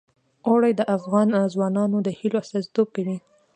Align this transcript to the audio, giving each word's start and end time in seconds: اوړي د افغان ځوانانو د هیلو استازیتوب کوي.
اوړي 0.47 0.71
د 0.75 0.81
افغان 0.95 1.29
ځوانانو 1.53 1.97
د 2.03 2.09
هیلو 2.19 2.37
استازیتوب 2.43 2.87
کوي. 2.95 3.17